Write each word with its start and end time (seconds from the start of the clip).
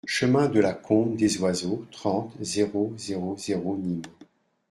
Chemin 0.07 0.47
de 0.47 0.59
la 0.59 0.73
Combe 0.73 1.15
des 1.15 1.37
Oiseaux, 1.41 1.85
trente, 1.91 2.33
zéro 2.41 2.91
zéro 2.97 3.35
zéro 3.37 3.77
Nîmes 3.77 4.01